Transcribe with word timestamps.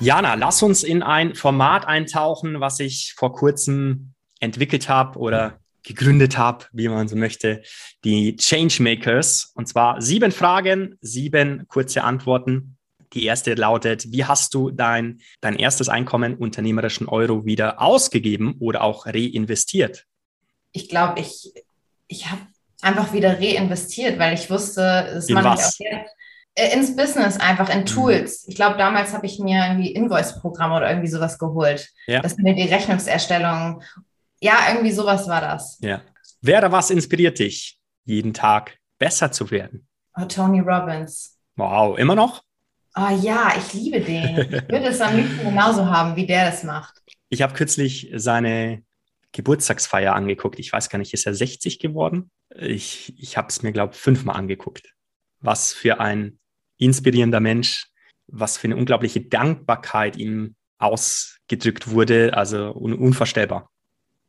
Jana, 0.00 0.34
lass 0.34 0.62
uns 0.62 0.84
in 0.84 1.02
ein 1.02 1.34
Format 1.34 1.86
eintauchen, 1.86 2.60
was 2.60 2.78
ich 2.78 3.14
vor 3.16 3.32
kurzem 3.32 4.14
entwickelt 4.38 4.88
habe 4.88 5.18
oder 5.18 5.58
gegründet 5.82 6.38
habe, 6.38 6.66
wie 6.72 6.88
man 6.88 7.08
so 7.08 7.16
möchte, 7.16 7.62
die 8.04 8.36
Changemakers. 8.36 9.50
Und 9.54 9.66
zwar 9.66 10.00
sieben 10.00 10.30
Fragen, 10.30 10.96
sieben 11.00 11.66
kurze 11.66 12.04
Antworten. 12.04 12.76
Die 13.14 13.24
erste 13.24 13.54
lautet, 13.54 14.12
wie 14.12 14.24
hast 14.24 14.54
du 14.54 14.70
dein, 14.70 15.20
dein 15.40 15.56
erstes 15.56 15.88
Einkommen 15.88 16.36
unternehmerischen 16.36 17.08
Euro 17.08 17.44
wieder 17.44 17.80
ausgegeben 17.80 18.54
oder 18.60 18.82
auch 18.84 19.06
reinvestiert? 19.06 20.04
Ich 20.72 20.88
glaube, 20.88 21.20
ich, 21.20 21.52
ich 22.06 22.30
habe 22.30 22.42
einfach 22.82 23.12
wieder 23.12 23.40
reinvestiert, 23.40 24.18
weil 24.18 24.34
ich 24.34 24.48
wusste, 24.48 25.08
es 25.16 25.28
man 25.30 25.44
was? 25.44 25.74
auch 25.74 25.80
jetzt, 25.80 26.10
ins 26.72 26.96
Business 26.96 27.38
einfach, 27.38 27.68
in 27.68 27.86
Tools. 27.86 28.46
Ich 28.48 28.56
glaube, 28.56 28.76
damals 28.76 29.12
habe 29.12 29.26
ich 29.26 29.38
mir 29.38 29.64
irgendwie 29.66 29.92
Invoice-Programme 29.92 30.76
oder 30.76 30.90
irgendwie 30.90 31.08
sowas 31.08 31.38
geholt. 31.38 31.88
Ja. 32.06 32.20
Das 32.20 32.36
mir 32.36 32.54
die 32.54 32.62
Rechnungserstellung, 32.62 33.82
ja, 34.40 34.54
irgendwie 34.68 34.92
sowas 34.92 35.28
war 35.28 35.40
das. 35.40 35.78
Ja. 35.80 36.02
Wer 36.40 36.58
oder 36.58 36.72
was 36.72 36.90
inspiriert 36.90 37.38
dich, 37.38 37.78
jeden 38.04 38.32
Tag 38.32 38.78
besser 38.98 39.32
zu 39.32 39.50
werden? 39.50 39.86
Oh, 40.16 40.24
Tony 40.24 40.60
Robbins. 40.60 41.38
Wow, 41.56 41.98
immer 41.98 42.14
noch? 42.14 42.42
Oh 42.96 43.16
ja, 43.20 43.52
ich 43.56 43.74
liebe 43.74 44.00
den. 44.00 44.38
Ich 44.38 44.68
würde 44.68 44.86
es 44.86 45.00
am 45.00 45.16
liebsten 45.16 45.44
genauso 45.44 45.86
haben, 45.86 46.16
wie 46.16 46.26
der 46.26 46.50
das 46.50 46.64
macht. 46.64 47.00
Ich 47.28 47.42
habe 47.42 47.54
kürzlich 47.54 48.10
seine 48.14 48.82
Geburtstagsfeier 49.32 50.14
angeguckt. 50.14 50.58
Ich 50.58 50.72
weiß 50.72 50.88
gar 50.88 50.98
nicht, 50.98 51.12
ist 51.12 51.26
er 51.26 51.34
60 51.34 51.78
geworden? 51.78 52.30
Ich, 52.56 53.14
ich 53.18 53.36
habe 53.36 53.48
es 53.48 53.62
mir, 53.62 53.72
glaube 53.72 53.94
ich, 53.94 54.00
fünfmal 54.00 54.36
angeguckt. 54.36 54.94
Was 55.40 55.72
für 55.72 56.00
ein 56.00 56.38
inspirierender 56.78 57.40
Mensch, 57.40 57.86
was 58.26 58.56
für 58.56 58.66
eine 58.66 58.76
unglaubliche 58.76 59.20
Dankbarkeit 59.20 60.16
ihm 60.16 60.54
ausgedrückt 60.78 61.90
wurde. 61.90 62.34
Also 62.34 62.72
un 62.74 62.94
unvorstellbar. 62.94 63.70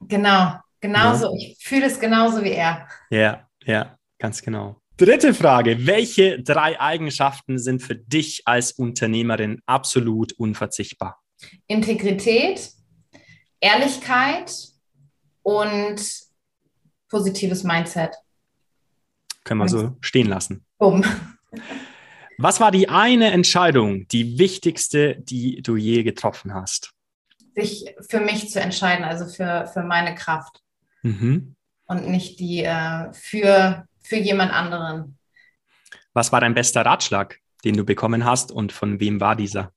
Genau, 0.00 0.54
genauso. 0.80 1.34
Ich 1.36 1.58
fühle 1.60 1.86
es 1.86 1.98
genauso 1.98 2.42
wie 2.42 2.52
er. 2.52 2.88
Ja, 3.10 3.48
ja, 3.64 3.96
ganz 4.18 4.42
genau. 4.42 4.80
Dritte 4.96 5.32
Frage. 5.32 5.86
Welche 5.86 6.42
drei 6.42 6.80
Eigenschaften 6.80 7.58
sind 7.58 7.82
für 7.82 7.94
dich 7.94 8.42
als 8.46 8.72
Unternehmerin 8.72 9.62
absolut 9.64 10.32
unverzichtbar? 10.32 11.20
Integrität, 11.68 12.72
Ehrlichkeit 13.60 14.52
und 15.42 16.00
positives 17.08 17.62
Mindset. 17.62 18.16
Können 19.44 19.60
wir 19.60 19.68
so 19.68 19.96
stehen 20.00 20.26
lassen. 20.26 20.64
Bumm. 20.78 21.04
Was 22.40 22.60
war 22.60 22.70
die 22.70 22.88
eine 22.88 23.32
Entscheidung, 23.32 24.06
die 24.08 24.38
wichtigste, 24.38 25.16
die 25.16 25.60
du 25.60 25.76
je 25.76 26.04
getroffen 26.04 26.54
hast? 26.54 26.92
Sich 27.56 27.92
für 28.08 28.20
mich 28.20 28.48
zu 28.50 28.60
entscheiden, 28.60 29.04
also 29.04 29.26
für, 29.26 29.66
für 29.72 29.82
meine 29.82 30.14
Kraft 30.14 30.62
Mhm. 31.02 31.54
und 31.86 32.08
nicht 32.08 32.40
die 32.40 32.64
äh, 32.64 33.12
für, 33.12 33.86
für 34.02 34.16
jemand 34.16 34.52
anderen. 34.52 35.16
Was 36.12 36.32
war 36.32 36.40
dein 36.40 36.54
bester 36.54 36.84
Ratschlag, 36.84 37.38
den 37.64 37.76
du 37.76 37.84
bekommen 37.84 38.24
hast 38.24 38.50
und 38.50 38.72
von 38.72 38.98
wem 38.98 39.20
war 39.20 39.36
dieser? 39.36 39.72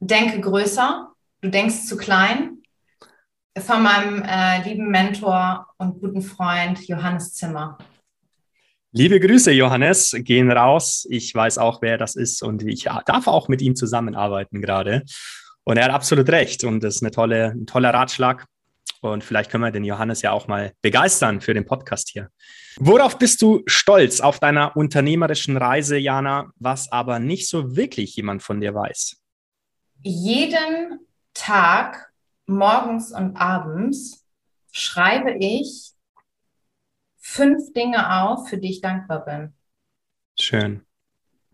Denke 0.00 0.40
größer, 0.40 1.12
du 1.42 1.50
denkst 1.50 1.84
zu 1.86 1.96
klein. 1.96 2.62
Von 3.58 3.82
meinem 3.82 4.22
äh, 4.22 4.62
lieben 4.68 4.90
Mentor 4.90 5.66
und 5.78 6.00
guten 6.00 6.20
Freund 6.22 6.86
Johannes 6.88 7.32
Zimmer. 7.34 7.78
Liebe 8.98 9.20
Grüße, 9.20 9.52
Johannes, 9.52 10.16
gehen 10.20 10.50
raus. 10.50 11.06
Ich 11.10 11.34
weiß 11.34 11.58
auch, 11.58 11.82
wer 11.82 11.98
das 11.98 12.16
ist 12.16 12.42
und 12.42 12.62
ich 12.62 12.84
darf 13.04 13.26
auch 13.26 13.46
mit 13.46 13.60
ihm 13.60 13.76
zusammenarbeiten 13.76 14.62
gerade. 14.62 15.02
Und 15.64 15.76
er 15.76 15.84
hat 15.84 15.90
absolut 15.90 16.30
recht 16.30 16.64
und 16.64 16.82
das 16.82 16.94
ist 16.94 17.02
eine 17.02 17.10
tolle, 17.10 17.50
ein 17.50 17.66
toller 17.66 17.92
Ratschlag. 17.92 18.46
Und 19.02 19.22
vielleicht 19.22 19.50
können 19.50 19.64
wir 19.64 19.70
den 19.70 19.84
Johannes 19.84 20.22
ja 20.22 20.32
auch 20.32 20.48
mal 20.48 20.72
begeistern 20.80 21.42
für 21.42 21.52
den 21.52 21.66
Podcast 21.66 22.08
hier. 22.08 22.30
Worauf 22.78 23.18
bist 23.18 23.42
du 23.42 23.62
stolz 23.66 24.22
auf 24.22 24.40
deiner 24.40 24.74
unternehmerischen 24.78 25.58
Reise, 25.58 25.98
Jana, 25.98 26.50
was 26.58 26.90
aber 26.90 27.18
nicht 27.18 27.50
so 27.50 27.76
wirklich 27.76 28.16
jemand 28.16 28.42
von 28.42 28.62
dir 28.62 28.74
weiß? 28.74 29.18
Jeden 30.04 31.00
Tag, 31.34 32.10
morgens 32.46 33.12
und 33.12 33.36
abends, 33.36 34.24
schreibe 34.72 35.36
ich 35.38 35.92
fünf 37.26 37.72
Dinge 37.72 38.22
auf, 38.22 38.48
für 38.48 38.56
die 38.56 38.70
ich 38.70 38.80
dankbar 38.80 39.24
bin. 39.24 39.52
Schön. 40.38 40.86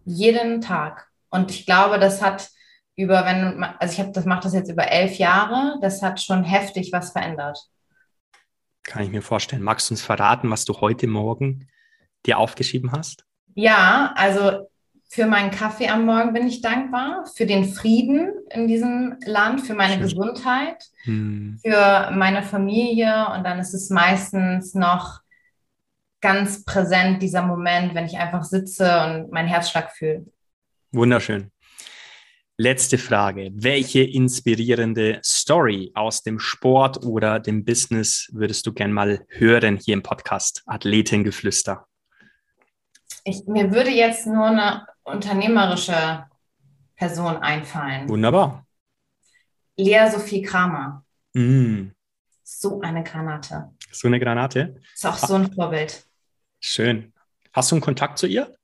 Jeden 0.04 0.60
Tag. 0.60 1.08
Und 1.30 1.50
ich 1.50 1.64
glaube, 1.64 1.98
das 1.98 2.20
hat 2.20 2.50
über, 2.94 3.24
wenn, 3.24 3.64
also 3.64 3.92
ich 3.94 3.98
habe 4.00 4.12
das 4.12 4.26
mache 4.26 4.42
das 4.42 4.52
jetzt 4.52 4.70
über 4.70 4.88
elf 4.88 5.16
Jahre, 5.16 5.78
das 5.80 6.02
hat 6.02 6.20
schon 6.20 6.44
heftig 6.44 6.92
was 6.92 7.12
verändert. 7.12 7.58
Kann 8.82 9.02
ich 9.04 9.10
mir 9.10 9.22
vorstellen. 9.22 9.62
Magst 9.62 9.88
du 9.88 9.94
uns 9.94 10.02
verraten, 10.02 10.50
was 10.50 10.66
du 10.66 10.74
heute 10.80 11.06
Morgen 11.06 11.68
dir 12.26 12.38
aufgeschrieben 12.38 12.92
hast? 12.92 13.24
Ja, 13.54 14.12
also 14.14 14.68
für 15.08 15.26
meinen 15.26 15.50
Kaffee 15.50 15.88
am 15.88 16.04
Morgen 16.04 16.34
bin 16.34 16.46
ich 16.46 16.60
dankbar, 16.60 17.24
für 17.34 17.46
den 17.46 17.64
Frieden 17.64 18.30
in 18.50 18.68
diesem 18.68 19.16
Land, 19.24 19.62
für 19.62 19.74
meine 19.74 19.94
Schön. 19.94 20.02
Gesundheit, 20.02 20.84
Hm. 21.04 21.58
für 21.64 22.10
meine 22.12 22.42
Familie 22.42 23.26
und 23.34 23.44
dann 23.44 23.58
ist 23.58 23.72
es 23.72 23.88
meistens 23.88 24.74
noch 24.74 25.21
ganz 26.22 26.64
präsent 26.64 27.20
dieser 27.20 27.42
Moment, 27.42 27.94
wenn 27.94 28.06
ich 28.06 28.16
einfach 28.16 28.44
sitze 28.44 28.84
und 29.04 29.30
meinen 29.32 29.48
Herzschlag 29.48 29.92
fühle. 29.92 30.24
Wunderschön. 30.92 31.50
Letzte 32.58 32.96
Frage. 32.96 33.50
Welche 33.54 34.02
inspirierende 34.02 35.20
Story 35.24 35.90
aus 35.94 36.22
dem 36.22 36.38
Sport 36.38 37.04
oder 37.04 37.40
dem 37.40 37.64
Business 37.64 38.28
würdest 38.32 38.66
du 38.66 38.72
gern 38.72 38.92
mal 38.92 39.24
hören 39.28 39.76
hier 39.78 39.94
im 39.94 40.02
Podcast 40.02 40.62
Athletengeflüster? 40.66 41.86
Ich, 43.24 43.44
mir 43.46 43.72
würde 43.72 43.90
jetzt 43.90 44.26
nur 44.26 44.46
eine 44.46 44.86
unternehmerische 45.02 46.24
Person 46.94 47.36
einfallen. 47.38 48.08
Wunderbar. 48.08 48.64
Lea 49.76 50.08
Sophie 50.10 50.42
Kramer. 50.42 51.04
Mm, 51.34 51.88
So 52.44 52.80
eine 52.80 53.02
Granate. 53.02 53.70
so 53.90 54.06
eine 54.08 54.20
Granate. 54.20 54.76
Ist 54.94 55.06
auch 55.06 55.16
so 55.16 55.34
ein 55.34 55.52
Vorbild. 55.52 56.04
Schön. 56.64 57.12
Hast 57.52 57.70
du 57.70 57.74
einen 57.74 57.82
Kontakt 57.82 58.18
zu 58.18 58.26
ihr? 58.26 58.54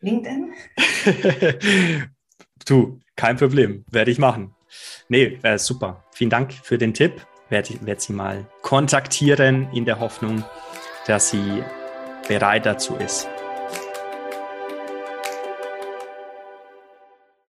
LinkedIn? 0.00 0.52
du, 2.66 3.00
kein 3.16 3.36
Problem. 3.38 3.84
Werde 3.90 4.10
ich 4.10 4.18
machen. 4.18 4.54
Nee, 5.08 5.38
äh, 5.42 5.58
super. 5.58 6.04
Vielen 6.12 6.30
Dank 6.30 6.52
für 6.52 6.76
den 6.76 6.92
Tipp. 6.92 7.26
Werde 7.48 7.74
werd 7.86 8.02
sie 8.02 8.12
mal 8.12 8.46
kontaktieren 8.60 9.72
in 9.72 9.86
der 9.86 10.00
Hoffnung, 10.00 10.44
dass 11.06 11.30
sie 11.30 11.64
bereit 12.28 12.66
dazu 12.66 12.94
ist. 12.96 13.26